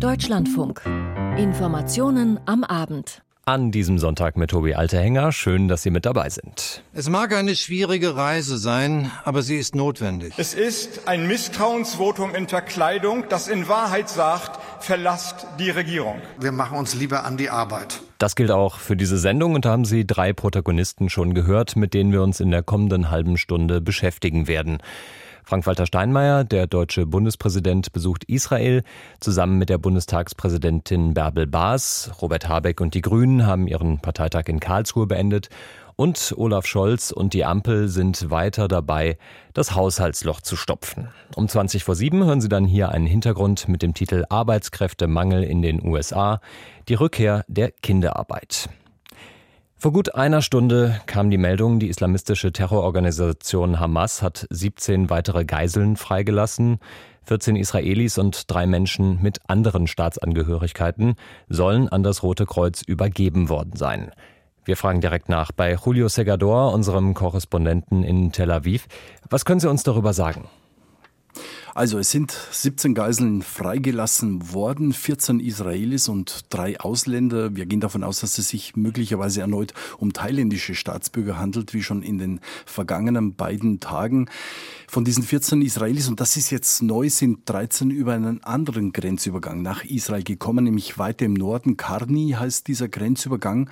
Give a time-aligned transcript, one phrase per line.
[0.00, 0.82] Deutschlandfunk.
[1.38, 3.22] Informationen am Abend.
[3.46, 5.32] An diesem Sonntag mit Tobi Altehänger.
[5.32, 6.82] Schön, dass Sie mit dabei sind.
[6.92, 10.34] Es mag eine schwierige Reise sein, aber sie ist notwendig.
[10.36, 16.20] Es ist ein Misstrauensvotum in Verkleidung, das in Wahrheit sagt, verlasst die Regierung.
[16.38, 18.02] Wir machen uns lieber an die Arbeit.
[18.18, 21.94] Das gilt auch für diese Sendung und da haben Sie drei Protagonisten schon gehört, mit
[21.94, 24.78] denen wir uns in der kommenden halben Stunde beschäftigen werden.
[25.48, 28.82] Frank-Walter Steinmeier, der deutsche Bundespräsident, besucht Israel.
[29.20, 34.58] Zusammen mit der Bundestagspräsidentin Bärbel Baas, Robert Habeck und die Grünen haben ihren Parteitag in
[34.58, 35.48] Karlsruhe beendet.
[35.94, 39.18] Und Olaf Scholz und die Ampel sind weiter dabei,
[39.54, 41.10] das Haushaltsloch zu stopfen.
[41.36, 45.62] Um 20 vor 7 hören Sie dann hier einen Hintergrund mit dem Titel Arbeitskräftemangel in
[45.62, 46.40] den USA,
[46.88, 48.68] die Rückkehr der Kinderarbeit.
[49.78, 55.96] Vor gut einer Stunde kam die Meldung, die islamistische Terrororganisation Hamas hat 17 weitere Geiseln
[55.96, 56.78] freigelassen.
[57.24, 61.16] 14 Israelis und drei Menschen mit anderen Staatsangehörigkeiten
[61.50, 64.12] sollen an das Rote Kreuz übergeben worden sein.
[64.64, 68.86] Wir fragen direkt nach bei Julio Segador, unserem Korrespondenten in Tel Aviv.
[69.28, 70.48] Was können Sie uns darüber sagen?
[71.76, 77.54] Also es sind 17 Geiseln freigelassen worden, 14 Israelis und drei Ausländer.
[77.54, 82.02] Wir gehen davon aus, dass es sich möglicherweise erneut um thailändische Staatsbürger handelt, wie schon
[82.02, 84.30] in den vergangenen beiden Tagen.
[84.88, 89.60] Von diesen 14 Israelis, und das ist jetzt neu, sind 13 über einen anderen Grenzübergang
[89.60, 91.76] nach Israel gekommen, nämlich weiter im Norden.
[91.76, 93.68] Karni heißt dieser Grenzübergang.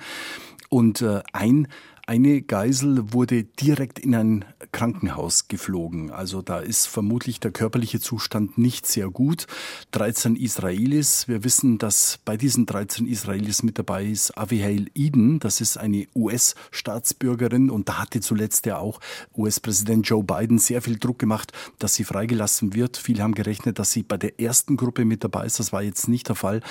[0.69, 1.67] Und äh, ein
[2.07, 6.11] eine Geisel wurde direkt in ein Krankenhaus geflogen.
[6.11, 9.47] Also da ist vermutlich der körperliche Zustand nicht sehr gut.
[9.91, 11.27] 13 Israelis.
[11.27, 15.39] Wir wissen, dass bei diesen 13 Israelis mit dabei ist Avihail Eden.
[15.39, 18.99] Das ist eine US-Staatsbürgerin und da hatte zuletzt ja auch
[19.35, 22.97] US-Präsident Joe Biden sehr viel Druck gemacht, dass sie freigelassen wird.
[22.97, 25.59] Viele haben gerechnet, dass sie bei der ersten Gruppe mit dabei ist.
[25.59, 26.61] Das war jetzt nicht der Fall,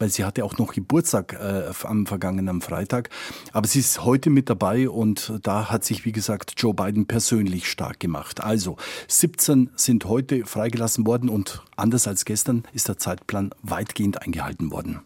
[0.00, 3.10] weil sie hatte auch noch Geburtstag äh, am vergangenen Freitag.
[3.52, 7.70] Aber sie ist heute mit dabei und da hat sich, wie gesagt, Joe Biden persönlich
[7.70, 8.42] stark gemacht.
[8.42, 8.76] Also
[9.08, 15.00] 17 sind heute freigelassen worden und anders als gestern ist der Zeitplan weitgehend eingehalten worden.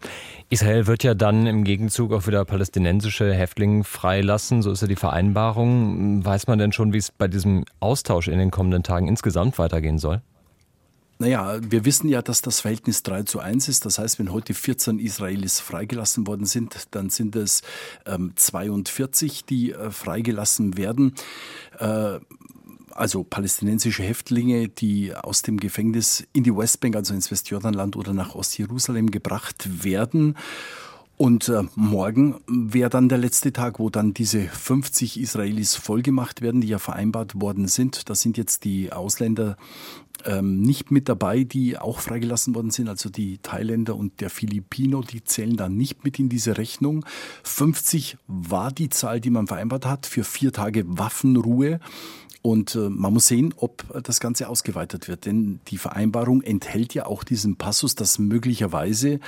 [0.51, 4.97] Israel wird ja dann im Gegenzug auch wieder palästinensische Häftlinge freilassen, so ist ja die
[4.97, 6.25] Vereinbarung.
[6.25, 9.99] Weiß man denn schon, wie es bei diesem Austausch in den kommenden Tagen insgesamt weitergehen
[9.99, 10.23] soll?
[11.19, 13.87] Naja, wir wissen ja, dass das Verhältnis 3 zu 1 ist.
[13.87, 17.63] Das heißt, wenn heute 14 Israelis freigelassen worden sind, dann sind es
[18.05, 21.15] ähm, 42, die äh, freigelassen werden.
[21.79, 22.19] Äh,
[22.91, 28.35] also palästinensische Häftlinge, die aus dem Gefängnis in die Westbank, also ins Westjordanland oder nach
[28.35, 30.37] Ostjerusalem gebracht werden.
[31.17, 36.61] Und äh, morgen wäre dann der letzte Tag, wo dann diese 50 Israelis vollgemacht werden,
[36.61, 38.09] die ja vereinbart worden sind.
[38.11, 39.57] Das sind jetzt die Ausländer
[40.25, 42.89] ähm, nicht mit dabei, die auch freigelassen worden sind.
[42.89, 47.05] Also die Thailänder und der Filipino, die zählen da nicht mit in diese Rechnung.
[47.45, 51.79] 50 war die Zahl, die man vereinbart hat für vier Tage Waffenruhe.
[52.47, 55.25] Und äh, man muss sehen, ob das Ganze ausgeweitet wird.
[55.25, 59.19] Denn die Vereinbarung enthält ja auch diesen Passus, dass möglicherweise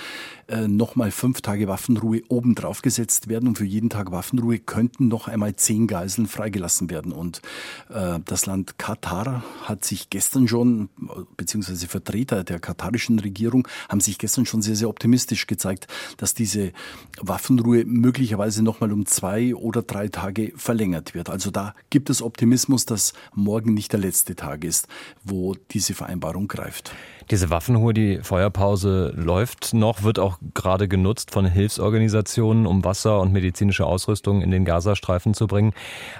[0.48, 3.48] äh, nochmal fünf Tage Waffenruhe obendrauf gesetzt werden.
[3.48, 7.12] Und für jeden Tag Waffenruhe könnten noch einmal zehn Geiseln freigelassen werden.
[7.12, 7.42] Und
[7.88, 10.88] äh, das Land Katar hat sich gestern schon,
[11.36, 16.72] beziehungsweise Vertreter der katarischen Regierung haben sich gestern schon sehr, sehr optimistisch gezeigt, dass diese
[17.20, 21.28] Waffenruhe möglicherweise nochmal um zwei oder drei Tage verlängert wird.
[21.28, 24.86] Also da gibt es Optimismus, dass morgen nicht der letzte Tag ist,
[25.24, 26.92] wo diese Vereinbarung greift.
[27.30, 33.32] Diese Waffenruhe, die Feuerpause läuft noch, wird auch gerade genutzt von Hilfsorganisationen, um Wasser und
[33.32, 35.72] medizinische Ausrüstung in den Gazastreifen zu bringen.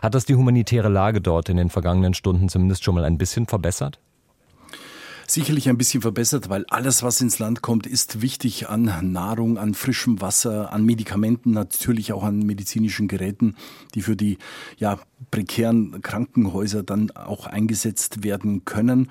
[0.03, 3.47] Hat das die humanitäre Lage dort in den vergangenen Stunden zumindest schon mal ein bisschen
[3.47, 4.00] verbessert?
[5.31, 9.75] Sicherlich ein bisschen verbessert, weil alles, was ins Land kommt, ist wichtig an Nahrung, an
[9.75, 13.57] frischem Wasser, an Medikamenten, natürlich auch an medizinischen Geräten,
[13.95, 14.39] die für die
[14.79, 14.99] ja,
[15.31, 19.11] prekären Krankenhäuser dann auch eingesetzt werden können.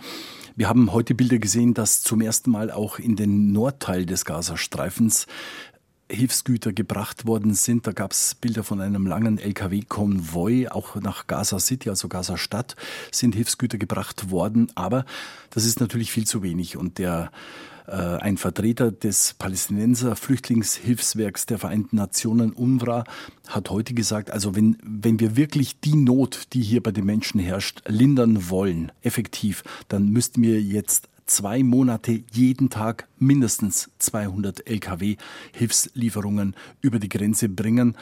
[0.55, 5.27] Wir haben heute Bilder gesehen, dass zum ersten Mal auch in den Nordteil des Gazastreifens
[6.09, 7.87] Hilfsgüter gebracht worden sind.
[7.87, 12.75] Da gab es Bilder von einem langen Lkw-Konvoi, auch nach Gaza City, also Gaza Stadt,
[13.11, 14.71] sind Hilfsgüter gebracht worden.
[14.75, 15.05] Aber
[15.49, 16.77] das ist natürlich viel zu wenig.
[16.77, 17.31] Und der
[17.87, 23.03] äh, ein Vertreter des Palästinenser Flüchtlingshilfswerks der Vereinten Nationen UNRWA
[23.47, 27.39] hat heute gesagt, also wenn, wenn wir wirklich die Not, die hier bei den Menschen
[27.39, 35.17] herrscht, lindern wollen, effektiv, dann müssten wir jetzt zwei Monate jeden Tag mindestens 200 Lkw
[35.53, 37.97] Hilfslieferungen über die Grenze bringen.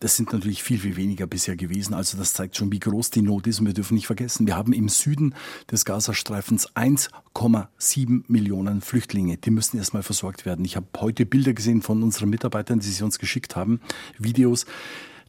[0.00, 1.92] Das sind natürlich viel, viel weniger bisher gewesen.
[1.92, 3.58] Also das zeigt schon, wie groß die Not ist.
[3.58, 5.34] Und wir dürfen nicht vergessen, wir haben im Süden
[5.70, 9.38] des Gazastreifens 1,7 Millionen Flüchtlinge.
[9.38, 10.64] Die müssen erstmal versorgt werden.
[10.64, 13.80] Ich habe heute Bilder gesehen von unseren Mitarbeitern, die sie uns geschickt haben,
[14.18, 14.66] Videos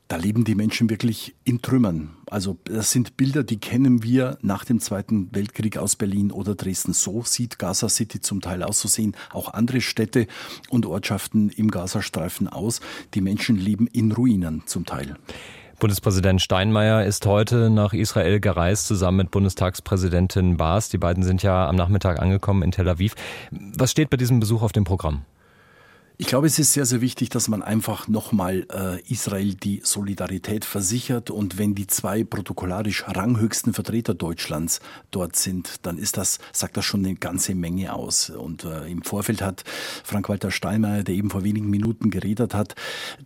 [0.10, 2.10] da leben die Menschen wirklich in Trümmern.
[2.32, 6.94] Also das sind Bilder, die kennen wir nach dem Zweiten Weltkrieg aus Berlin oder Dresden.
[6.94, 8.80] So sieht Gaza City zum Teil aus.
[8.82, 10.26] So sehen auch andere Städte
[10.70, 12.82] und Ortschaften im Gazastreifen aus.
[13.14, 15.16] Die Menschen leben in Ruinen zum Teil.
[15.78, 20.90] Bundespräsident Steinmeier ist heute nach Israel gereist, zusammen mit Bundestagspräsidentin Baas.
[20.90, 23.14] Die beiden sind ja am Nachmittag angekommen in Tel Aviv.
[23.52, 25.22] Was steht bei diesem Besuch auf dem Programm?
[26.22, 30.66] Ich glaube, es ist sehr, sehr wichtig, dass man einfach nochmal äh, Israel die Solidarität
[30.66, 31.32] versichert.
[31.32, 34.82] Und wenn die zwei protokollarisch ranghöchsten Vertreter Deutschlands
[35.12, 38.32] dort sind, dann ist das, sagt das schon eine ganze Menge aus.
[38.32, 39.64] Und äh, im Vorfeld hat
[40.04, 42.76] Frank-Walter Steinmeier, der eben vor wenigen Minuten geredet hat,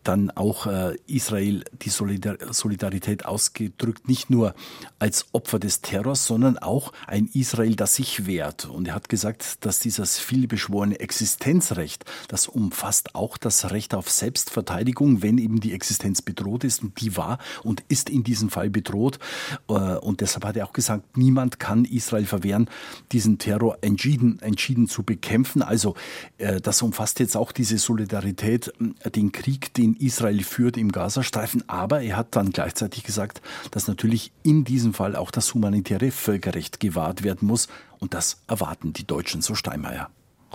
[0.03, 4.53] dann auch äh, Israel die Solidar Solidarität ausgedrückt, nicht nur
[4.99, 8.65] als Opfer des Terrors, sondern auch ein Israel, das sich wehrt.
[8.65, 14.11] Und er hat gesagt, dass dieses vielbeschworene Existenzrecht, das umfasst, umfasst auch das Recht auf
[14.11, 16.83] Selbstverteidigung, wenn eben die Existenz bedroht ist.
[16.83, 19.19] Und die war und ist in diesem Fall bedroht.
[19.69, 22.69] Äh, und deshalb hat er auch gesagt, niemand kann Israel verwehren,
[23.13, 25.61] diesen Terror entschieden, entschieden zu bekämpfen.
[25.61, 25.95] Also
[26.39, 31.63] äh, das umfasst jetzt auch diese Solidarität, äh, den Krieg, den Israel führt im Gazastreifen.
[31.69, 33.41] Aber er hat dann gleichzeitig gesagt,
[33.71, 37.69] dass natürlich in diesem Fall auch das humanitäre Völkerrecht gewahrt werden muss.
[37.99, 40.09] Und das erwarten die Deutschen, so Steinmeier.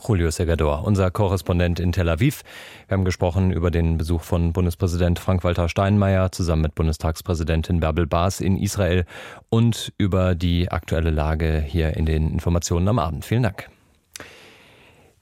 [0.06, 2.42] Julio Segador, unser Korrespondent in Tel Aviv.
[2.86, 8.40] Wir haben gesprochen über den Besuch von Bundespräsident Frank-Walter Steinmeier zusammen mit Bundestagspräsidentin Bärbel Baas
[8.40, 9.04] in Israel
[9.48, 13.24] und über die aktuelle Lage hier in den Informationen am Abend.
[13.24, 13.70] Vielen Dank.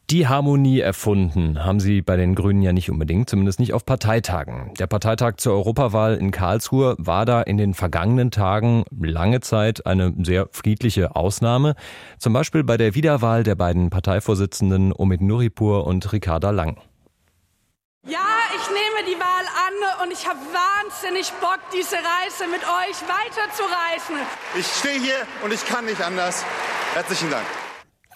[0.08, 4.73] Die Harmonie erfunden haben sie bei den Grünen ja nicht unbedingt, zumindest nicht auf Parteitagen.
[4.79, 10.14] Der Parteitag zur Europawahl in Karlsruhe war da in den vergangenen Tagen lange Zeit eine
[10.23, 11.75] sehr friedliche Ausnahme.
[12.20, 16.81] Zum Beispiel bei der Wiederwahl der beiden Parteivorsitzenden Omid Nuripur und Ricarda Lang.
[18.06, 23.03] Ja, ich nehme die Wahl an und ich habe wahnsinnig Bock, diese Reise mit euch
[23.08, 24.14] weiterzureißen.
[24.56, 26.44] Ich stehe hier und ich kann nicht anders.
[26.94, 27.66] Herzlichen Dank.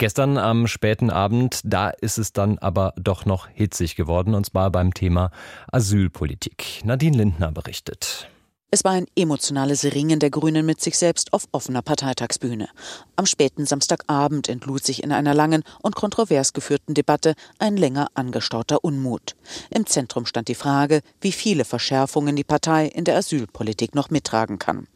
[0.01, 4.71] Gestern am späten Abend, da ist es dann aber doch noch hitzig geworden, und zwar
[4.71, 5.29] beim Thema
[5.71, 6.81] Asylpolitik.
[6.83, 8.27] Nadine Lindner berichtet.
[8.71, 12.69] Es war ein emotionales Ringen der Grünen mit sich selbst auf offener Parteitagsbühne.
[13.15, 18.83] Am späten Samstagabend entlud sich in einer langen und kontrovers geführten Debatte ein länger angestauter
[18.83, 19.35] Unmut.
[19.69, 24.57] Im Zentrum stand die Frage, wie viele Verschärfungen die Partei in der Asylpolitik noch mittragen
[24.57, 24.87] kann.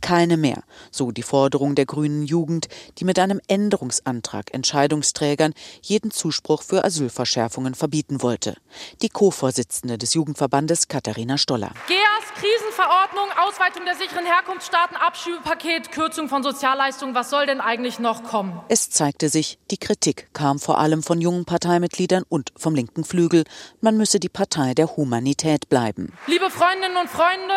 [0.00, 2.68] Keine mehr, so die Forderung der grünen Jugend,
[2.98, 8.56] die mit einem Änderungsantrag Entscheidungsträgern jeden Zuspruch für Asylverschärfungen verbieten wollte.
[9.02, 11.72] Die Co-Vorsitzende des Jugendverbandes Katharina Stoller.
[11.86, 17.14] GEAS, Krisenverordnung, Ausweitung der sicheren Herkunftsstaaten, Abschiebepaket, Kürzung von Sozialleistungen.
[17.14, 18.60] Was soll denn eigentlich noch kommen?
[18.68, 23.44] Es zeigte sich, die Kritik kam vor allem von jungen Parteimitgliedern und vom linken Flügel.
[23.80, 26.12] Man müsse die Partei der Humanität bleiben.
[26.26, 27.54] Liebe Freundinnen und Freunde,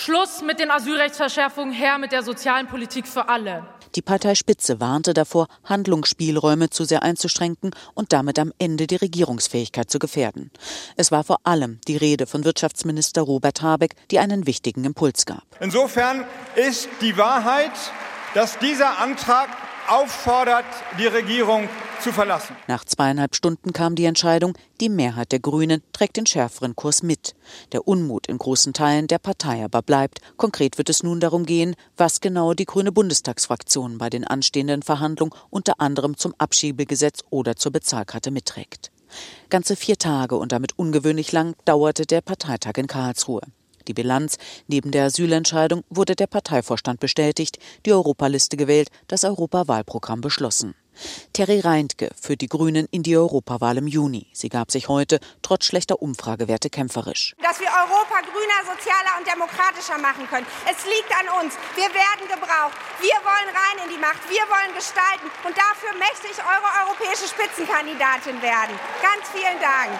[0.00, 3.66] Schluss mit den Asylrechtsverschärfungen, her mit der sozialen Politik für alle.
[3.96, 9.98] Die Parteispitze warnte davor, Handlungsspielräume zu sehr einzuschränken und damit am Ende die Regierungsfähigkeit zu
[9.98, 10.50] gefährden.
[10.96, 15.42] Es war vor allem die Rede von Wirtschaftsminister Robert Habeck, die einen wichtigen Impuls gab.
[15.60, 16.24] Insofern
[16.54, 17.72] ist die Wahrheit,
[18.32, 19.50] dass dieser Antrag
[19.86, 20.64] auffordert,
[20.98, 21.68] die Regierung
[22.00, 22.56] zu verlassen.
[22.66, 27.34] Nach zweieinhalb Stunden kam die Entscheidung, die Mehrheit der Grünen trägt den schärferen Kurs mit.
[27.72, 30.20] Der Unmut in großen Teilen der Partei aber bleibt.
[30.36, 35.34] Konkret wird es nun darum gehen, was genau die grüne Bundestagsfraktion bei den anstehenden Verhandlungen
[35.50, 38.90] unter anderem zum Abschiebegesetz oder zur Bezahlkarte mitträgt.
[39.48, 43.42] Ganze vier Tage und damit ungewöhnlich lang dauerte der Parteitag in Karlsruhe.
[43.88, 44.36] Die Bilanz.
[44.68, 50.74] Neben der Asylentscheidung wurde der Parteivorstand bestätigt, die Europaliste gewählt, das Europawahlprogramm beschlossen.
[51.32, 54.26] Terry Reintke führt die Grünen in die Europawahl im Juni.
[54.32, 57.34] Sie gab sich heute trotz schlechter Umfragewerte kämpferisch.
[57.42, 60.46] Dass wir Europa grüner, sozialer und demokratischer machen können.
[60.64, 61.54] Es liegt an uns.
[61.76, 62.76] Wir werden gebraucht.
[63.00, 64.22] Wir wollen rein in die Macht.
[64.28, 65.28] Wir wollen gestalten.
[65.46, 68.74] Und dafür möchte ich eure europäische Spitzenkandidatin werden.
[69.00, 69.92] Ganz vielen Dank.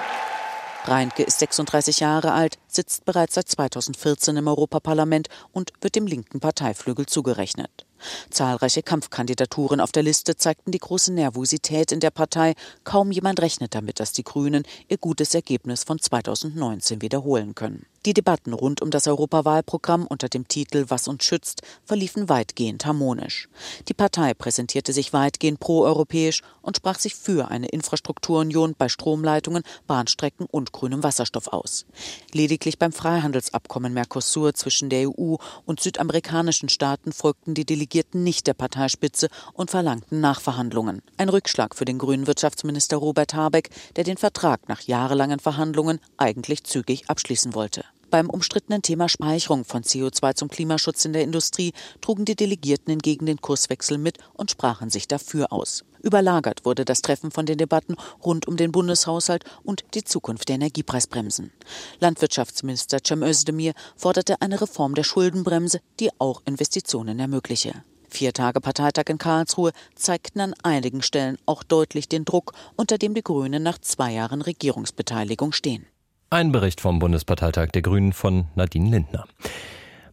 [0.84, 6.40] Reintke ist 36 Jahre alt, sitzt bereits seit 2014 im Europaparlament und wird dem linken
[6.40, 7.86] Parteiflügel zugerechnet.
[8.30, 12.54] Zahlreiche Kampfkandidaturen auf der Liste zeigten die große Nervosität in der Partei.
[12.84, 17.86] Kaum jemand rechnet damit, dass die Grünen ihr gutes Ergebnis von 2019 wiederholen können.
[18.06, 23.50] Die Debatten rund um das Europawahlprogramm unter dem Titel Was uns schützt verliefen weitgehend harmonisch.
[23.88, 30.46] Die Partei präsentierte sich weitgehend proeuropäisch und sprach sich für eine Infrastrukturunion bei Stromleitungen, Bahnstrecken
[30.50, 31.84] und grünem Wasserstoff aus.
[32.32, 38.54] Lediglich beim Freihandelsabkommen Mercosur zwischen der EU und südamerikanischen Staaten folgten die Delegierten nicht der
[38.54, 41.02] Parteispitze und verlangten Nachverhandlungen.
[41.18, 46.64] Ein Rückschlag für den grünen Wirtschaftsminister Robert Habeck, der den Vertrag nach jahrelangen Verhandlungen eigentlich
[46.64, 47.84] zügig abschließen wollte.
[48.10, 53.26] Beim umstrittenen Thema Speicherung von CO2 zum Klimaschutz in der Industrie trugen die Delegierten hingegen
[53.26, 55.84] den Kurswechsel mit und sprachen sich dafür aus.
[56.02, 60.56] Überlagert wurde das Treffen von den Debatten rund um den Bundeshaushalt und die Zukunft der
[60.56, 61.52] Energiepreisbremsen.
[62.00, 67.84] Landwirtschaftsminister Cem Özdemir forderte eine Reform der Schuldenbremse, die auch Investitionen ermögliche.
[68.08, 73.14] Vier Tage Parteitag in Karlsruhe zeigten an einigen Stellen auch deutlich den Druck, unter dem
[73.14, 75.86] die Grünen nach zwei Jahren Regierungsbeteiligung stehen.
[76.32, 79.24] Ein Bericht vom Bundesparteitag der Grünen von Nadine Lindner.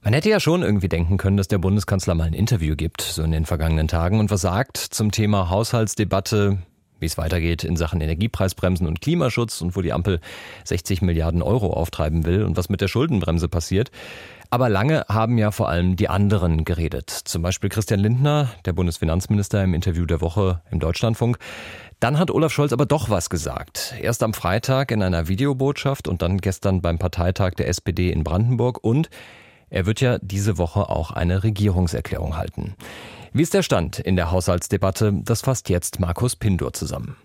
[0.01, 3.21] Man hätte ja schon irgendwie denken können, dass der Bundeskanzler mal ein Interview gibt, so
[3.21, 6.57] in den vergangenen Tagen, und was sagt zum Thema Haushaltsdebatte,
[7.00, 10.19] wie es weitergeht in Sachen Energiepreisbremsen und Klimaschutz und wo die Ampel
[10.63, 13.91] 60 Milliarden Euro auftreiben will und was mit der Schuldenbremse passiert.
[14.50, 17.09] Aber lange haben ja vor allem die anderen geredet.
[17.09, 21.38] Zum Beispiel Christian Lindner, der Bundesfinanzminister im Interview der Woche im Deutschlandfunk.
[22.00, 23.96] Dann hat Olaf Scholz aber doch was gesagt.
[24.00, 28.84] Erst am Freitag in einer Videobotschaft und dann gestern beim Parteitag der SPD in Brandenburg
[28.84, 29.10] und
[29.70, 32.75] er wird ja diese Woche auch eine Regierungserklärung halten.
[33.34, 35.12] Wie ist der Stand in der Haushaltsdebatte?
[35.24, 37.18] Das fasst jetzt Markus Pindur zusammen.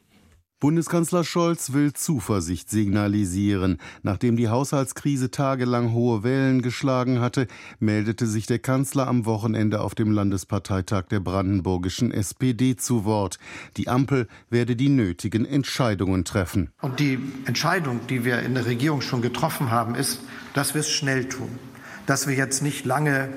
[0.63, 3.79] Bundeskanzler Scholz will Zuversicht signalisieren.
[4.05, 7.49] Nachdem die Haushaltskrise tagelang hohe Wellen geschlagen hatte,
[7.81, 13.41] meldete sich der Kanzler am Wochenende auf dem Landesparteitag der brandenburgischen SPD zu Wort.
[13.77, 16.71] Die Ampel werde die nötigen Entscheidungen treffen.
[16.81, 20.21] Und die Entscheidung, die wir in der Regierung schon getroffen haben, ist,
[20.55, 21.49] dass wir es schnell tun.
[22.07, 23.31] Dass wir jetzt nicht lange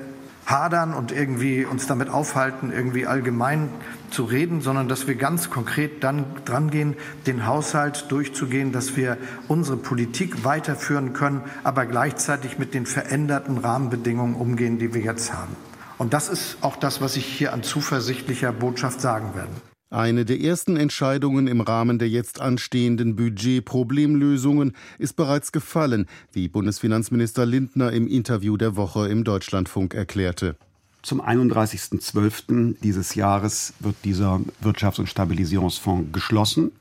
[0.46, 3.68] hadern und irgendwie uns damit aufhalten, irgendwie allgemein
[4.10, 9.18] zu reden, sondern dass wir ganz konkret dann dran gehen, den Haushalt durchzugehen, dass wir
[9.48, 15.56] unsere Politik weiterführen können, aber gleichzeitig mit den veränderten Rahmenbedingungen umgehen, die wir jetzt haben.
[15.98, 19.75] Und das ist auch das, was ich hier an zuversichtlicher Botschaft sagen werde.
[19.90, 27.46] Eine der ersten Entscheidungen im Rahmen der jetzt anstehenden Budget-Problemlösungen ist bereits gefallen, wie Bundesfinanzminister
[27.46, 30.56] Lindner im Interview der Woche im Deutschlandfunk erklärte.
[31.02, 32.80] Zum 31.12.
[32.82, 36.72] dieses Jahres wird dieser Wirtschafts- und Stabilisierungsfonds geschlossen.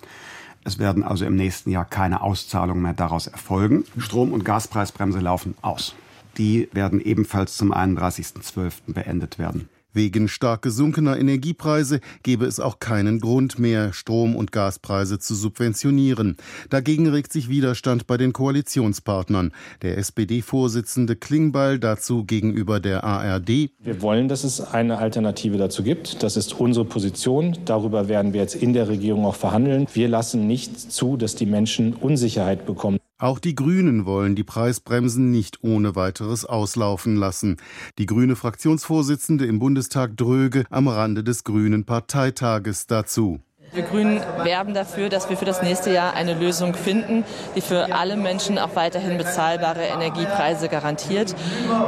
[0.64, 3.84] Es werden also im nächsten Jahr keine Auszahlungen mehr daraus erfolgen.
[4.00, 5.94] Strom- und Gaspreisbremse laufen aus.
[6.40, 8.94] Die werden ebenfalls zum 31.12.
[8.94, 9.70] beendet werden.
[9.96, 16.36] Wegen stark gesunkener Energiepreise gebe es auch keinen Grund mehr, Strom- und Gaspreise zu subventionieren.
[16.70, 19.54] Dagegen regt sich Widerstand bei den Koalitionspartnern.
[19.84, 23.70] Der SPD-Vorsitzende Klingbeil dazu gegenüber der ARD.
[23.80, 26.24] Wir wollen, dass es eine Alternative dazu gibt.
[26.24, 27.58] Das ist unsere Position.
[27.64, 29.88] Darüber werden wir jetzt in der Regierung auch verhandeln.
[29.94, 33.00] Wir lassen nicht zu, dass die Menschen Unsicherheit bekommen.
[33.18, 37.56] Auch die Grünen wollen die Preisbremsen nicht ohne weiteres auslaufen lassen.
[37.98, 43.40] Die grüne Fraktionsvorsitzende im Bundestag Dröge am Rande des Grünen Parteitages dazu.
[43.72, 47.24] Wir Grünen werben dafür, dass wir für das nächste Jahr eine Lösung finden,
[47.56, 51.34] die für alle Menschen auch weiterhin bezahlbare Energiepreise garantiert.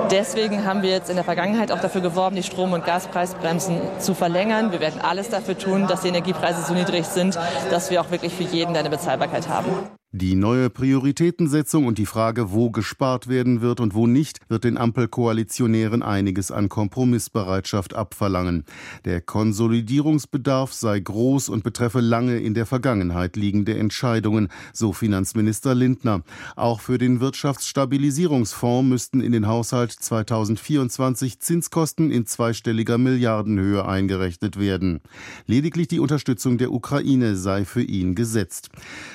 [0.10, 4.16] Deswegen haben wir jetzt in der Vergangenheit auch dafür geworben, die Strom- und Gaspreisbremsen zu
[4.16, 4.72] verlängern.
[4.72, 7.38] Wir werden alles dafür tun, dass die Energiepreise so niedrig sind,
[7.70, 9.72] dass wir auch wirklich für jeden eine Bezahlbarkeit haben.
[10.20, 14.76] Die neue Prioritätensetzung und die Frage, wo gespart werden wird und wo nicht, wird den
[14.76, 18.66] Ampelkoalitionären einiges an Kompromissbereitschaft abverlangen.
[19.06, 26.24] Der Konsolidierungsbedarf sei groß und betreffe lange in der Vergangenheit liegende Entscheidungen, so Finanzminister Lindner.
[26.56, 35.00] Auch für den Wirtschaftsstabilisierungsfonds müssten in den Haushalt 2024 Zinskosten in zweistelliger Milliardenhöhe eingerechnet werden.
[35.46, 38.70] Lediglich die Unterstützung der Ukraine sei für ihn gesetzt.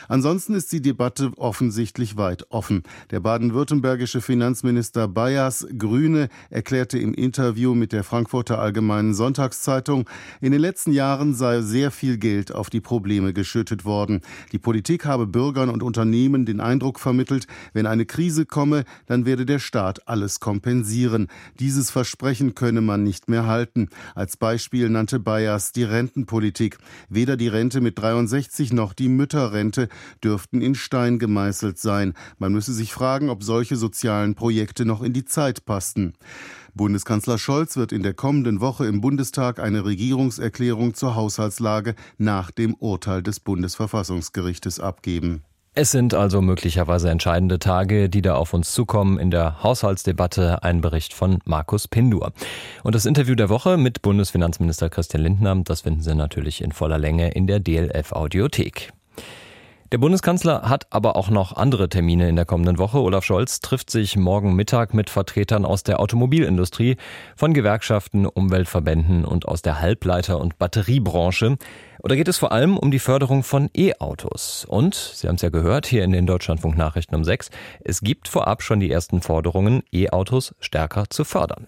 [0.06, 2.82] Ansonsten ist die Debatte offensichtlich weit offen.
[3.10, 10.04] Der baden-württembergische Finanzminister Bayers, Grüne, erklärte im Interview mit der Frankfurter Allgemeinen Sonntagszeitung,
[10.42, 14.20] in den letzten Jahren sei sehr viel Geld auf die Probleme geschüttet worden.
[14.52, 19.46] Die Politik habe Bürgern und Unternehmen den Eindruck vermittelt, wenn eine Krise komme, dann werde
[19.46, 21.28] der Staat alles kompensieren.
[21.58, 23.88] Dieses Versprechen könne man nicht mehr halten.
[24.14, 26.76] Als Beispiel nannte Bayers die Rentenpolitik.
[27.08, 29.88] Weder die Rente mit 63 noch die Mütterrente
[30.22, 32.14] dürften in Stein gemeißelt sein.
[32.38, 36.14] Man müsse sich fragen, ob solche sozialen Projekte noch in die Zeit passten.
[36.74, 42.74] Bundeskanzler Scholz wird in der kommenden Woche im Bundestag eine Regierungserklärung zur Haushaltslage nach dem
[42.74, 45.42] Urteil des Bundesverfassungsgerichtes abgeben.
[45.74, 49.18] Es sind also möglicherweise entscheidende Tage, die da auf uns zukommen.
[49.18, 52.32] In der Haushaltsdebatte ein Bericht von Markus Pindur.
[52.82, 56.98] Und das Interview der Woche mit Bundesfinanzminister Christian Lindner, das finden Sie natürlich in voller
[56.98, 58.92] Länge in der DLF Audiothek.
[59.92, 62.96] Der Bundeskanzler hat aber auch noch andere Termine in der kommenden Woche.
[62.96, 66.96] Olaf Scholz trifft sich morgen Mittag mit Vertretern aus der Automobilindustrie,
[67.36, 71.58] von Gewerkschaften, Umweltverbänden und aus der Halbleiter- und Batteriebranche.
[72.02, 74.64] Oder geht es vor allem um die Förderung von E-Autos?
[74.66, 77.50] Und, Sie haben es ja gehört, hier in den Deutschlandfunk Nachrichten um sechs,
[77.84, 81.66] es gibt vorab schon die ersten Forderungen, E-Autos stärker zu fördern.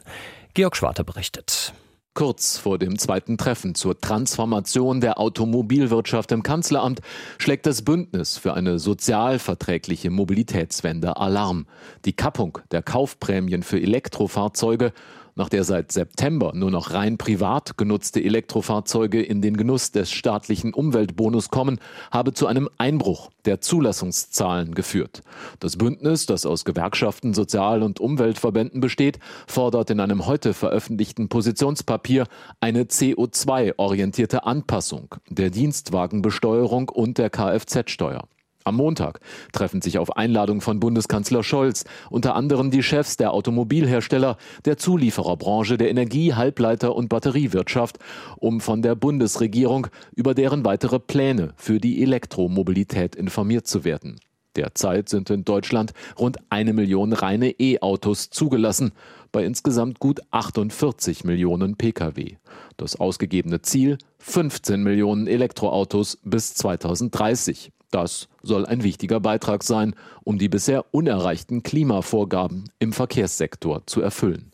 [0.55, 1.75] Georg Schwarte berichtet.
[2.15, 7.01] Kurz vor dem zweiten Treffen zur Transformation der Automobilwirtschaft im Kanzleramt
[7.39, 11.67] schlägt das Bündnis für eine sozialverträgliche Mobilitätswende Alarm.
[12.05, 14.93] Die Kappung der Kaufprämien für Elektrofahrzeuge
[15.37, 20.75] nach der seit September nur noch rein privat genutzte Elektrofahrzeuge in den Genuss des staatlichen
[20.75, 25.23] Umweltbonus kommen, habe zu einem Einbruch der Zulassungszahlen geführt.
[25.61, 32.27] Das Bündnis, das aus Gewerkschaften, Sozial- und Umweltverbänden besteht, fordert in einem heute veröffentlichten Positionspapier
[32.61, 38.25] eine CO2-orientierte Anpassung der Dienstwagenbesteuerung und der Kfz-Steuer.
[38.67, 39.21] Am Montag
[39.53, 45.77] treffen sich auf Einladung von Bundeskanzler Scholz unter anderem die Chefs der Automobilhersteller, der Zuliefererbranche,
[45.77, 47.99] der Energie-, Halbleiter- und Batteriewirtschaft,
[48.39, 54.19] um von der Bundesregierung über deren weitere Pläne für die Elektromobilität informiert zu werden.
[54.57, 58.93] Derzeit sind in Deutschland rund eine Million reine E-Autos zugelassen,
[59.31, 62.37] bei insgesamt gut 48 Millionen Pkw.
[62.79, 67.74] Das ausgegebene Ziel 15 Millionen Elektroautos bis 2030.
[67.95, 74.51] Das soll ein wichtiger Beitrag sein, um die bisher unerreichten Klimavorgaben im Verkehrssektor zu erfüllen.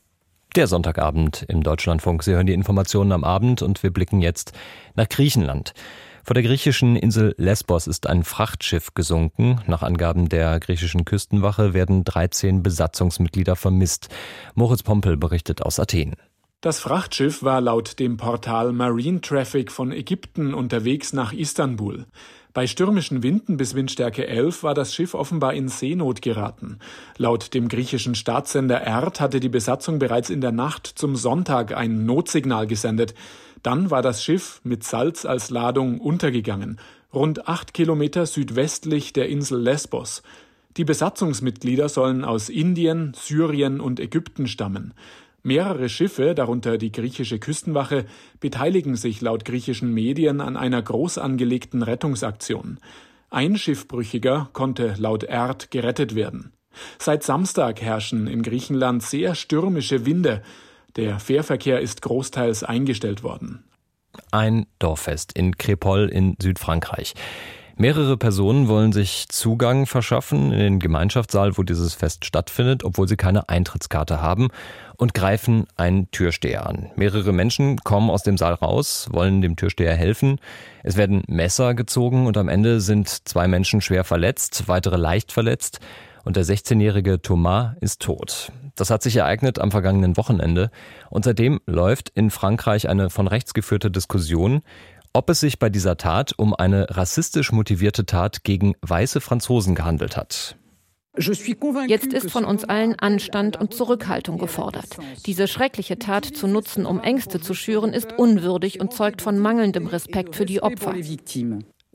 [0.56, 2.22] Der Sonntagabend im Deutschlandfunk.
[2.22, 4.52] Sie hören die Informationen am Abend und wir blicken jetzt
[4.94, 5.72] nach Griechenland.
[6.22, 9.62] Vor der griechischen Insel Lesbos ist ein Frachtschiff gesunken.
[9.66, 14.10] Nach Angaben der griechischen Küstenwache werden 13 Besatzungsmitglieder vermisst.
[14.54, 16.14] Moritz Pompel berichtet aus Athen.
[16.60, 22.04] Das Frachtschiff war laut dem Portal Marine Traffic von Ägypten unterwegs nach Istanbul.
[22.52, 26.80] Bei stürmischen Winden bis Windstärke 11 war das Schiff offenbar in Seenot geraten.
[27.16, 32.06] Laut dem griechischen Staatssender ERD hatte die Besatzung bereits in der Nacht zum Sonntag ein
[32.06, 33.14] Notsignal gesendet.
[33.62, 36.80] Dann war das Schiff mit Salz als Ladung untergegangen,
[37.14, 40.24] rund acht Kilometer südwestlich der Insel Lesbos.
[40.76, 44.92] Die Besatzungsmitglieder sollen aus Indien, Syrien und Ägypten stammen.
[45.42, 48.04] Mehrere Schiffe, darunter die griechische Küstenwache,
[48.40, 52.78] beteiligen sich laut griechischen Medien an einer groß angelegten Rettungsaktion.
[53.30, 56.52] Ein Schiffbrüchiger konnte laut Erd gerettet werden.
[56.98, 60.42] Seit Samstag herrschen in Griechenland sehr stürmische Winde.
[60.96, 63.64] Der Fährverkehr ist großteils eingestellt worden.
[64.32, 67.14] Ein Dorffest in Krepol in Südfrankreich.
[67.76, 73.16] Mehrere Personen wollen sich Zugang verschaffen in den Gemeinschaftssaal, wo dieses Fest stattfindet, obwohl sie
[73.16, 74.48] keine Eintrittskarte haben
[75.00, 76.90] und greifen einen Türsteher an.
[76.94, 80.38] Mehrere Menschen kommen aus dem Saal raus, wollen dem Türsteher helfen.
[80.82, 85.80] Es werden Messer gezogen und am Ende sind zwei Menschen schwer verletzt, weitere leicht verletzt
[86.24, 88.52] und der 16-jährige Thomas ist tot.
[88.74, 90.70] Das hat sich ereignet am vergangenen Wochenende
[91.08, 94.60] und seitdem läuft in Frankreich eine von rechts geführte Diskussion,
[95.14, 100.18] ob es sich bei dieser Tat um eine rassistisch motivierte Tat gegen weiße Franzosen gehandelt
[100.18, 100.56] hat.
[101.86, 104.96] Jetzt ist von uns allen Anstand und Zurückhaltung gefordert.
[105.26, 109.86] Diese schreckliche Tat zu nutzen, um Ängste zu schüren, ist unwürdig und zeugt von mangelndem
[109.86, 110.94] Respekt für die Opfer.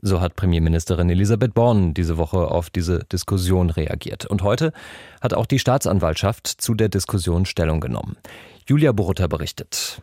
[0.02, 4.26] So hat Premierministerin Elisabeth Born diese Woche auf diese Diskussion reagiert.
[4.26, 4.72] Und heute
[5.20, 8.16] hat auch die Staatsanwaltschaft zu der Diskussion Stellung genommen.
[8.66, 10.02] Julia Borutta berichtet.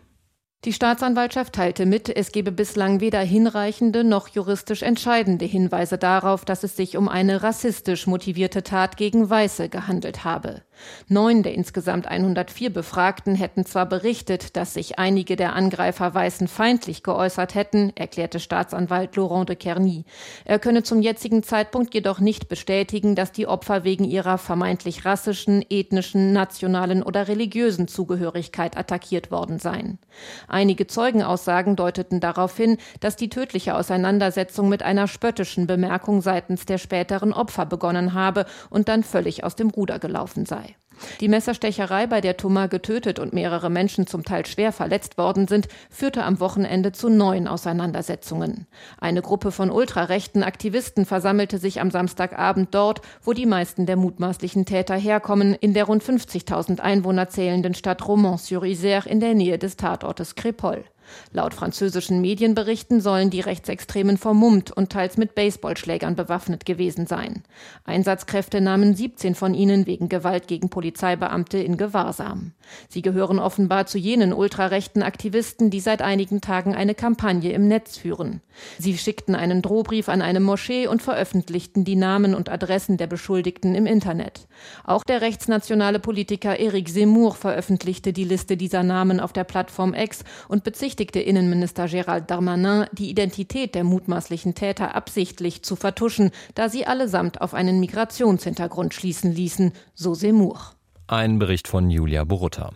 [0.65, 6.63] Die Staatsanwaltschaft teilte mit, es gebe bislang weder hinreichende noch juristisch entscheidende Hinweise darauf, dass
[6.63, 10.62] es sich um eine rassistisch motivierte Tat gegen Weiße gehandelt habe.
[11.07, 17.03] Neun der insgesamt 104 Befragten hätten zwar berichtet, dass sich einige der Angreifer Weißen feindlich
[17.03, 20.05] geäußert hätten, erklärte Staatsanwalt Laurent de Kerny.
[20.45, 25.63] Er könne zum jetzigen Zeitpunkt jedoch nicht bestätigen, dass die Opfer wegen ihrer vermeintlich rassischen,
[25.69, 29.99] ethnischen, nationalen oder religiösen Zugehörigkeit attackiert worden seien.
[30.47, 36.77] Einige Zeugenaussagen deuteten darauf hin, dass die tödliche Auseinandersetzung mit einer spöttischen Bemerkung seitens der
[36.77, 40.72] späteren Opfer begonnen habe und dann völlig aus dem Ruder gelaufen sei.
[41.19, 45.67] Die Messerstecherei, bei der Thomas getötet und mehrere Menschen zum Teil schwer verletzt worden sind,
[45.89, 48.67] führte am Wochenende zu neuen Auseinandersetzungen.
[48.99, 54.65] Eine Gruppe von ultrarechten Aktivisten versammelte sich am Samstagabend dort, wo die meisten der mutmaßlichen
[54.65, 60.36] Täter herkommen, in der rund 50.000 Einwohner zählenden Stadt Romans-sur-Isère in der Nähe des Tatortes
[60.36, 60.84] Crépol.
[61.31, 67.43] Laut französischen Medienberichten sollen die Rechtsextremen vermummt und teils mit Baseballschlägern bewaffnet gewesen sein.
[67.85, 72.53] Einsatzkräfte nahmen 17 von ihnen wegen Gewalt gegen Polizeibeamte in Gewahrsam.
[72.89, 77.97] Sie gehören offenbar zu jenen ultrarechten Aktivisten, die seit einigen Tagen eine Kampagne im Netz
[77.97, 78.41] führen.
[78.79, 83.75] Sie schickten einen Drohbrief an eine Moschee und veröffentlichten die Namen und Adressen der Beschuldigten
[83.75, 84.47] im Internet.
[84.83, 90.23] Auch der rechtsnationale Politiker Eric Zemmour veröffentlichte die Liste dieser Namen auf der Plattform X
[90.47, 96.86] und bezichtigte Innenminister Gérald Darmanin, die Identität der mutmaßlichen Täter absichtlich zu vertuschen, da sie
[96.86, 100.60] allesamt auf einen Migrationshintergrund schließen ließen, so Semur.
[101.08, 102.71] Ein Bericht von Julia Borutta.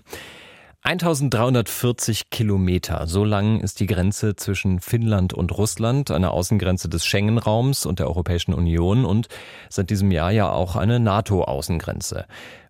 [0.87, 7.85] 1340 Kilometer, so lang ist die Grenze zwischen Finnland und Russland, eine Außengrenze des Schengen-Raums
[7.85, 9.27] und der Europäischen Union und
[9.69, 12.25] seit diesem Jahr ja auch eine NATO-Außengrenze.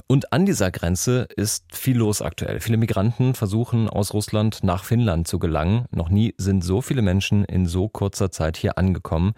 [0.09, 2.61] Und an dieser Grenze ist viel los aktuell.
[2.61, 5.85] Viele Migranten versuchen aus Russland nach Finnland zu gelangen.
[5.91, 9.33] Noch nie sind so viele Menschen in so kurzer Zeit hier angekommen.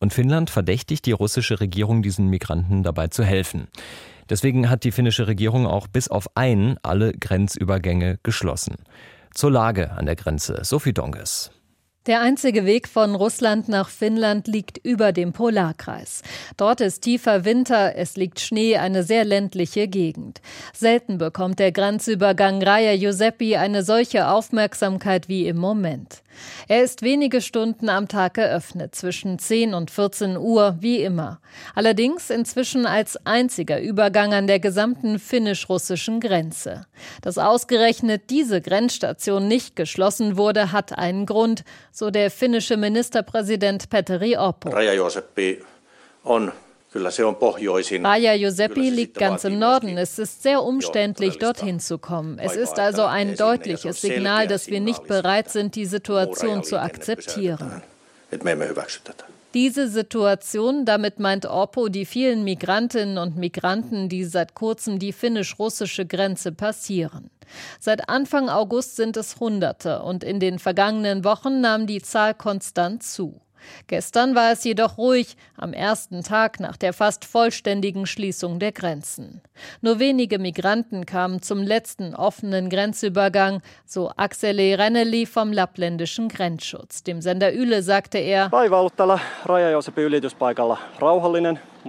[0.00, 3.68] Und Finnland verdächtigt die russische Regierung, diesen Migranten dabei zu helfen.
[4.28, 8.76] Deswegen hat die finnische Regierung auch bis auf einen alle Grenzübergänge geschlossen.
[9.32, 11.52] Zur Lage an der Grenze, Sophie Donges.
[12.10, 16.22] Der einzige Weg von Russland nach Finnland liegt über dem Polarkreis.
[16.56, 20.40] Dort ist tiefer Winter, es liegt Schnee, eine sehr ländliche Gegend.
[20.74, 26.24] Selten bekommt der Grenzübergang Raja Giuseppi eine solche Aufmerksamkeit wie im Moment.
[26.68, 31.40] Er ist wenige Stunden am Tag geöffnet, zwischen 10 und 14 Uhr, wie immer.
[31.74, 36.86] Allerdings inzwischen als einziger Übergang an der gesamten finnisch-russischen Grenze.
[37.22, 44.36] Dass ausgerechnet diese Grenzstation nicht geschlossen wurde, hat einen Grund, so der finnische Ministerpräsident Petteri
[44.36, 44.70] Orpo.
[46.24, 46.52] on
[46.92, 49.96] Raja Josepi liegt ganz im Norden.
[49.96, 52.38] Es ist sehr umständlich, dorthin zu kommen.
[52.40, 57.82] Es ist also ein deutliches Signal, dass wir nicht bereit sind, die Situation zu akzeptieren.
[59.54, 66.06] Diese Situation, damit meint Orpo die vielen Migrantinnen und Migranten, die seit kurzem die finnisch-russische
[66.06, 67.30] Grenze passieren.
[67.80, 73.02] Seit Anfang August sind es Hunderte und in den vergangenen Wochen nahm die Zahl konstant
[73.02, 73.40] zu.
[73.86, 79.40] Gestern war es jedoch ruhig, am ersten Tag nach der fast vollständigen Schließung der Grenzen.
[79.80, 87.02] Nur wenige Migranten kamen zum letzten offenen Grenzübergang, so Axele Renneli vom lappländischen Grenzschutz.
[87.02, 88.50] Dem Sender Yle sagte er,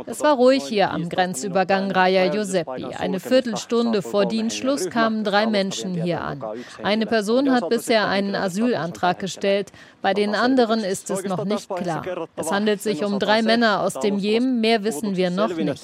[0.05, 2.85] es war ruhig hier am Grenzübergang Raja Giuseppi.
[2.97, 6.41] Eine Viertelstunde vor Dienstschluss kamen drei Menschen hier an.
[6.81, 12.27] Eine Person hat bisher einen Asylantrag gestellt, bei den anderen ist es noch nicht klar.
[12.35, 15.83] Es handelt sich um drei Männer aus dem Jemen, mehr wissen wir noch nicht.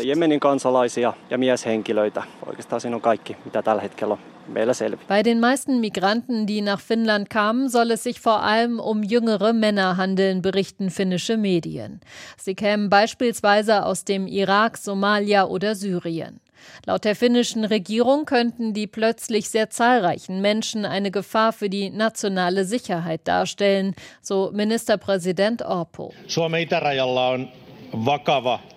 [5.08, 9.53] Bei den meisten Migranten, die nach Finnland kamen, soll es sich vor allem um jüngere
[9.53, 11.99] Männer handeln, berichten finnische Medien.
[12.38, 16.39] Sie kämen beispielsweise aus dem Irak, Somalia oder Syrien.
[16.86, 22.65] Laut der finnischen Regierung könnten die plötzlich sehr zahlreichen Menschen eine Gefahr für die nationale
[22.65, 26.13] Sicherheit darstellen, so Ministerpräsident Orpo.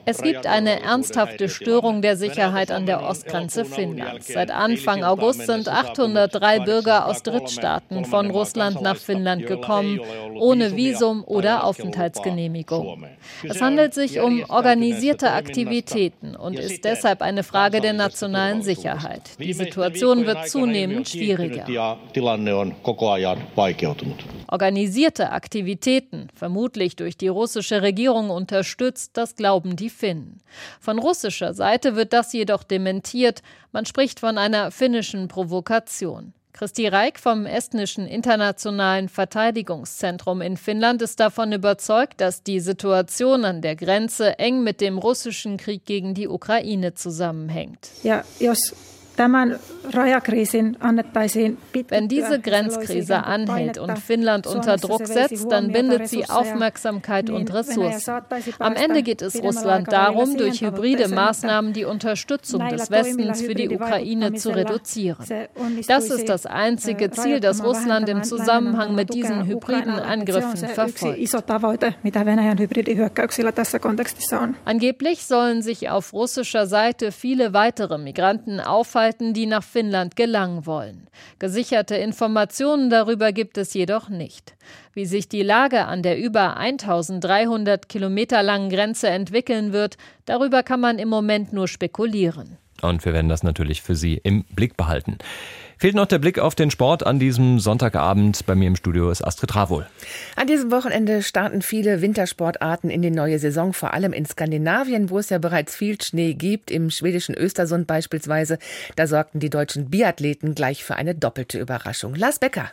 [0.04, 4.28] Es gibt eine ernsthafte Störung der Sicherheit an der Ostgrenze Finnlands.
[4.28, 10.00] Seit Anfang August sind 803 Bürger aus Drittstaaten von Russland nach Finnland gekommen,
[10.34, 13.04] ohne Visum oder Aufenthaltsgenehmigung.
[13.42, 19.22] Es handelt sich um organisierte Aktivitäten und ist deshalb eine Frage der nationalen Sicherheit.
[19.38, 21.66] Die Situation wird zunehmend schwieriger.
[24.48, 30.40] Organisierte Aktivitäten, vermutlich durch die russische Regierung unterstützt, das glauben die Finnen.
[30.80, 33.42] Von russischer Seite wird das jedoch dementiert.
[33.72, 36.32] Man spricht von einer finnischen Provokation.
[36.52, 43.62] Christi Reik vom Estnischen Internationalen Verteidigungszentrum in Finnland ist davon überzeugt, dass die Situation an
[43.62, 47.90] der Grenze eng mit dem russischen Krieg gegen die Ukraine zusammenhängt.
[48.02, 48.74] Ja, jos
[51.88, 58.22] Wenn diese Grenzkrise anhält und Finnland unter Druck setzt, dann bindet sie Aufmerksamkeit und Ressourcen.
[58.58, 63.68] Am Ende geht es Russland darum, durch hybride Maßnahmen die Unterstützung des Westens für die
[63.68, 65.26] Ukraine zu reduzieren.
[65.86, 71.18] Das ist das einzige Ziel, das Russland im Zusammenhang mit diesen hybriden Angriffen verfolgt.
[74.64, 80.66] Angeblich sollen sich auf russischer Seite viele weitere Migranten aufhalten, Arbeiten, die nach Finnland gelangen
[80.66, 81.08] wollen.
[81.40, 84.54] Gesicherte Informationen darüber gibt es jedoch nicht.
[84.92, 89.96] Wie sich die Lage an der über 1300 Kilometer langen Grenze entwickeln wird,
[90.26, 92.56] darüber kann man im Moment nur spekulieren.
[92.82, 95.18] Und wir werden das natürlich für Sie im Blick behalten.
[95.80, 98.44] Fehlt noch der Blick auf den Sport an diesem Sonntagabend.
[98.44, 99.86] Bei mir im Studio ist Astrid Ravol.
[100.36, 105.18] An diesem Wochenende starten viele Wintersportarten in die neue Saison, vor allem in Skandinavien, wo
[105.18, 106.70] es ja bereits viel Schnee gibt.
[106.70, 108.58] Im schwedischen Östersund beispielsweise.
[108.94, 112.14] Da sorgten die deutschen Biathleten gleich für eine doppelte Überraschung.
[112.14, 112.70] Lars Becker.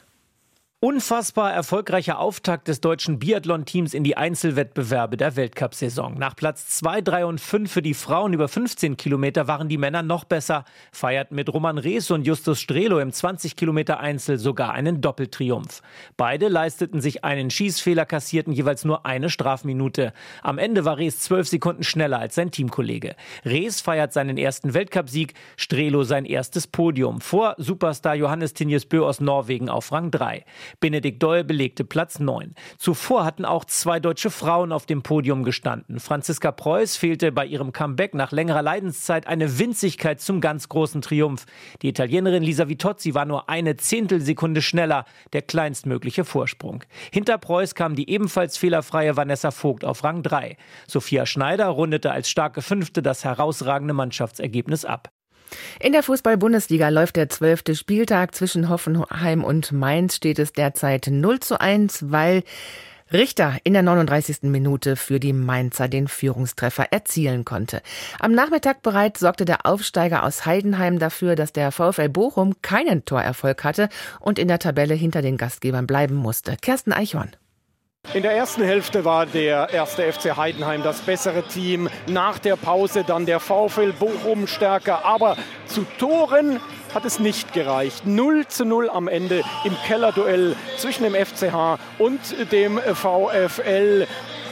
[0.79, 6.19] Unfassbar erfolgreicher Auftakt des deutschen Biathlon-Teams in die Einzelwettbewerbe der Weltcup-Saison.
[6.19, 10.03] Nach Platz 2, 3 und 5 für die Frauen über 15 Kilometer waren die Männer
[10.03, 15.01] noch besser, feierten mit Roman Rees und Justus Strelo im 20 Kilometer Einzel sogar einen
[15.01, 15.81] Doppeltriumph.
[16.15, 20.13] Beide leisteten sich einen Schießfehler, kassierten jeweils nur eine Strafminute.
[20.43, 23.15] Am Ende war Rees zwölf Sekunden schneller als sein Teamkollege.
[23.43, 29.19] Rees feiert seinen ersten Weltcupsieg, Strelo sein erstes Podium vor Superstar Johannes Tinjes Bö aus
[29.19, 30.45] Norwegen auf Rang 3.
[30.79, 32.53] Benedikt Doll belegte Platz 9.
[32.77, 35.99] Zuvor hatten auch zwei deutsche Frauen auf dem Podium gestanden.
[35.99, 41.45] Franziska Preuß fehlte bei ihrem Comeback nach längerer Leidenszeit eine Winzigkeit zum ganz großen Triumph.
[41.81, 46.83] Die Italienerin Lisa Vitozzi war nur eine Zehntelsekunde schneller, der kleinstmögliche Vorsprung.
[47.11, 50.57] Hinter Preuß kam die ebenfalls fehlerfreie Vanessa Vogt auf Rang 3.
[50.87, 55.11] Sophia Schneider rundete als starke Fünfte das herausragende Mannschaftsergebnis ab.
[55.79, 58.35] In der Fußball-Bundesliga läuft der zwölfte Spieltag.
[58.35, 62.43] Zwischen Hoffenheim und Mainz steht es derzeit 0 zu 1, weil
[63.11, 64.43] Richter in der 39.
[64.43, 67.81] Minute für die Mainzer den Führungstreffer erzielen konnte.
[68.19, 73.63] Am Nachmittag bereits sorgte der Aufsteiger aus Heidenheim dafür, dass der VfL Bochum keinen Torerfolg
[73.63, 73.87] hatte
[74.19, 76.57] und in der Tabelle hinter den Gastgebern bleiben musste.
[76.61, 77.31] Kersten Eichhorn.
[78.13, 81.89] In der ersten Hälfte war der erste FC Heidenheim das bessere Team.
[82.07, 85.03] Nach der Pause dann der VfL Bochum stärker.
[85.03, 86.61] Aber zu Toren
[86.95, 88.05] hat es nicht gereicht.
[88.05, 92.21] 0 zu 0 am Ende im Kellerduell zwischen dem FCH und
[92.53, 94.07] dem VfL.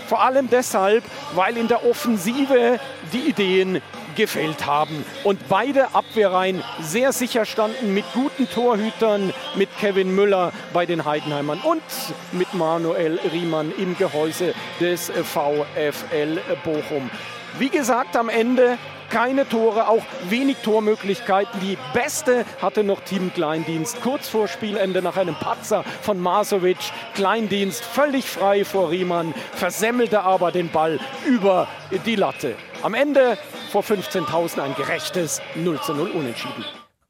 [0.08, 2.78] Vor allem deshalb, weil in der Offensive
[3.14, 3.82] die Ideen
[4.16, 5.06] gefällt haben.
[5.24, 11.60] Und beide Abwehrreihen sehr sicher standen mit guten Torhütern, mit Kevin Müller bei den Heidenheimern
[11.60, 11.84] und
[12.32, 17.10] mit Manuel Riemann im Gehäuse des VfL Bochum.
[17.58, 18.78] Wie gesagt, am Ende
[19.10, 21.60] keine Tore, auch wenig Tormöglichkeiten.
[21.62, 24.02] Die beste hatte noch Team Kleindienst.
[24.02, 26.78] Kurz vor Spielende nach einem Patzer von Masovic.
[27.14, 31.68] Kleindienst völlig frei vor Riemann, versemmelte aber den Ball über
[32.06, 32.56] die Latte.
[32.82, 33.38] Am Ende
[33.76, 36.64] vor 15.000 ein gerechtes 0 zu 0 Unentschieden.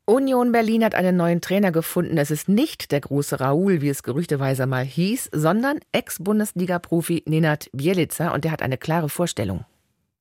[0.06, 2.18] Union Berlin hat einen neuen Trainer gefunden.
[2.18, 8.34] Es ist nicht der große Raoul, wie es gerüchteweise mal hieß, sondern Ex-Bundesliga-Profi Nenad Bielica
[8.34, 9.64] und der hat eine klare Vorstellung.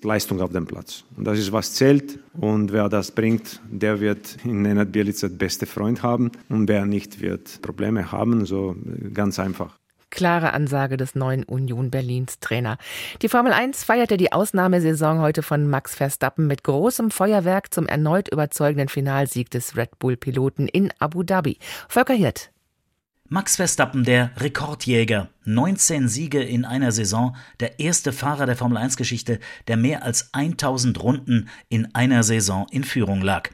[0.02, 1.04] Leistung auf dem Platz.
[1.16, 2.18] Und das ist, was zählt.
[2.34, 6.30] Und wer das bringt, der wird in Nenad Bielica beste Freund haben.
[6.50, 8.44] Und wer nicht, wird Probleme haben.
[8.44, 8.76] So
[9.14, 9.78] ganz einfach.
[10.14, 12.78] Klare Ansage des neuen Union Berlins Trainer.
[13.20, 18.28] Die Formel 1 feierte die Ausnahmesaison heute von Max Verstappen mit großem Feuerwerk zum erneut
[18.28, 21.58] überzeugenden Finalsieg des Red Bull Piloten in Abu Dhabi.
[21.88, 22.50] Volker Hirt.
[23.28, 25.30] Max Verstappen, der Rekordjäger.
[25.44, 27.34] 19 Siege in einer Saison.
[27.58, 32.66] Der erste Fahrer der Formel 1 Geschichte, der mehr als 1000 Runden in einer Saison
[32.70, 33.50] in Führung lag.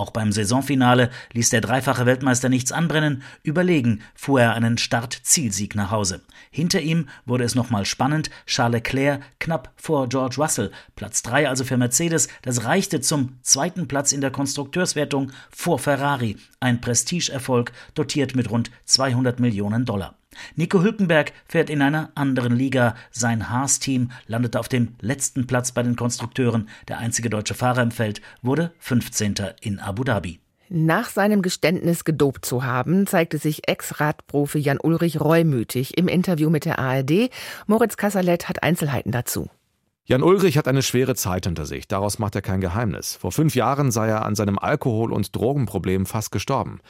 [0.00, 3.22] Auch beim Saisonfinale ließ der dreifache Weltmeister nichts anbrennen.
[3.42, 6.22] Überlegen fuhr er einen Start-Zielsieg nach Hause.
[6.50, 8.30] Hinter ihm wurde es nochmal spannend.
[8.46, 10.70] Charles Leclerc knapp vor George Russell.
[10.96, 12.28] Platz 3 also für Mercedes.
[12.40, 16.38] Das reichte zum zweiten Platz in der Konstrukteurswertung vor Ferrari.
[16.60, 20.19] Ein Prestigeerfolg, dotiert mit rund 200 Millionen Dollar.
[20.56, 22.94] Nico Hülkenberg fährt in einer anderen Liga.
[23.10, 26.68] Sein Haas-Team landete auf dem letzten Platz bei den Konstrukteuren.
[26.88, 29.34] Der einzige deutsche Fahrer im Feld wurde 15.
[29.60, 30.40] in Abu Dhabi.
[30.72, 36.64] Nach seinem Geständnis gedopt zu haben, zeigte sich Ex-Radprofi Jan Ulrich reumütig im Interview mit
[36.64, 37.30] der ARD.
[37.66, 39.50] Moritz Kassalet hat Einzelheiten dazu.
[40.04, 43.16] Jan Ulrich hat eine schwere Zeit hinter sich, daraus macht er kein Geheimnis.
[43.16, 46.80] Vor fünf Jahren sei er an seinem Alkohol- und Drogenproblem fast gestorben.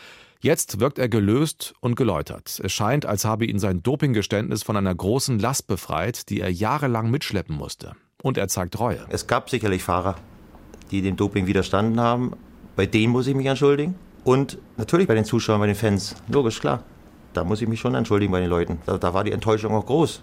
[0.43, 2.63] Jetzt wirkt er gelöst und geläutert.
[2.65, 7.11] Es scheint, als habe ihn sein Dopinggeständnis von einer großen Last befreit, die er jahrelang
[7.11, 7.93] mitschleppen musste.
[8.23, 9.05] Und er zeigt Reue.
[9.11, 10.17] Es gab sicherlich Fahrer,
[10.91, 12.33] die dem Doping widerstanden haben.
[12.75, 13.97] Bei denen muss ich mich entschuldigen.
[14.25, 16.17] Und natürlich bei den Zuschauern, bei den Fans.
[16.29, 16.85] Logisch, klar.
[17.35, 18.79] Da muss ich mich schon entschuldigen bei den Leuten.
[18.87, 20.23] Da, da war die Enttäuschung auch groß.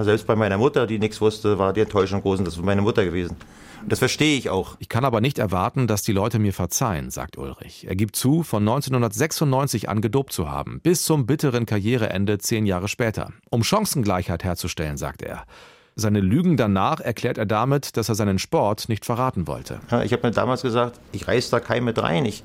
[0.00, 2.82] Selbst bei meiner Mutter, die nichts wusste, war die Enttäuschung groß und das war meine
[2.82, 3.36] Mutter gewesen.
[3.86, 4.76] Das verstehe ich auch.
[4.78, 7.86] Ich kann aber nicht erwarten, dass die Leute mir verzeihen, sagt Ulrich.
[7.86, 12.88] Er gibt zu, von 1996 an gedopt zu haben, bis zum bitteren Karriereende zehn Jahre
[12.88, 13.32] später.
[13.50, 15.44] Um Chancengleichheit herzustellen, sagt er.
[15.96, 19.78] Seine Lügen danach erklärt er damit, dass er seinen Sport nicht verraten wollte.
[20.04, 22.42] Ich habe mir damals gesagt, ich reiß da keinen mit rein, ich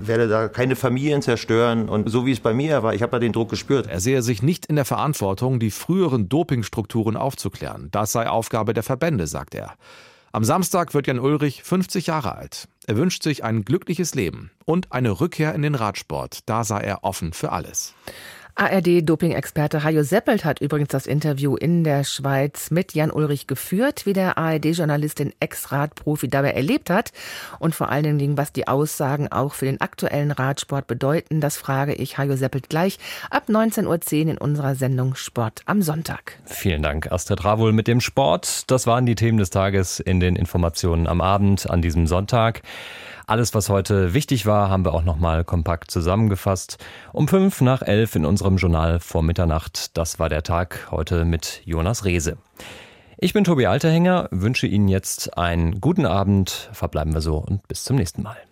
[0.00, 1.88] werde da keine Familien zerstören.
[1.88, 3.86] Und so wie es bei mir war, ich habe da den Druck gespürt.
[3.86, 7.88] Er sehe sich nicht in der Verantwortung, die früheren Dopingstrukturen aufzuklären.
[7.90, 9.76] Das sei Aufgabe der Verbände, sagt er.
[10.32, 12.68] Am Samstag wird Jan Ulrich 50 Jahre alt.
[12.86, 16.48] Er wünscht sich ein glückliches Leben und eine Rückkehr in den Radsport.
[16.48, 17.94] Da sei er offen für alles.
[18.60, 24.36] ARD-Doping-Experte Hajo Seppelt hat übrigens das Interview in der Schweiz mit Jan-Ulrich geführt, wie der
[24.36, 27.12] ARD-Journalist den Ex-Radprofi dabei erlebt hat
[27.58, 31.40] und vor allen Dingen, was die Aussagen auch für den aktuellen Radsport bedeuten.
[31.40, 32.98] Das frage ich Hajo Seppelt gleich
[33.30, 36.38] ab 19.10 Uhr in unserer Sendung Sport am Sonntag.
[36.44, 38.70] Vielen Dank, Astrid Ravul mit dem Sport.
[38.70, 42.60] Das waren die Themen des Tages in den Informationen am Abend an diesem Sonntag.
[43.30, 46.78] Alles, was heute wichtig war, haben wir auch nochmal kompakt zusammengefasst.
[47.12, 49.96] Um fünf nach elf in unserem Journal vor Mitternacht.
[49.96, 52.38] Das war der Tag heute mit Jonas Rehse.
[53.18, 56.70] Ich bin Tobi Alterhänger, wünsche Ihnen jetzt einen guten Abend.
[56.72, 58.49] Verbleiben wir so und bis zum nächsten Mal.